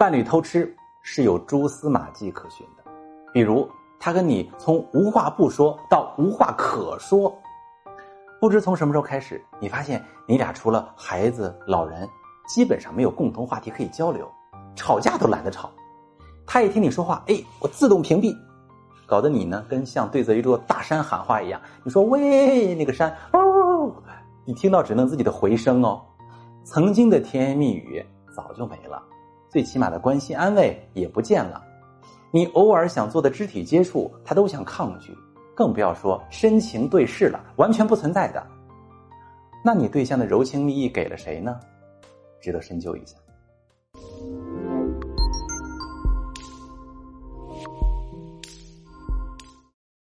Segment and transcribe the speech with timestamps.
[0.00, 2.82] 伴侣偷吃是有蛛丝马迹可循的，
[3.34, 7.30] 比如他跟你从无话不说到无话可说，
[8.40, 12.08] 不知从什么时候开始，你发现你俩除了孩子、老人，
[12.48, 14.26] 基本上没有共同话题可以交流，
[14.74, 15.68] 吵架都懒得吵。
[16.46, 18.34] 他一听你说话，哎，我自动屏蔽，
[19.06, 21.60] 搞得你呢跟像对着一座大山喊话一样。
[21.84, 23.92] 你说喂，那个山哦，
[24.46, 26.00] 你听到只能自己的回声哦。
[26.64, 28.02] 曾经的甜言蜜语
[28.34, 29.02] 早就没了，
[29.50, 31.62] 最起码的关心安慰也不见了。
[32.30, 35.12] 你偶尔想做的肢体接触，他都想抗拒，
[35.54, 38.46] 更不要说深情对视了，完全不存在的。
[39.64, 41.58] 那你对象的柔情蜜意给了谁呢？
[42.40, 43.16] 值得深究一下。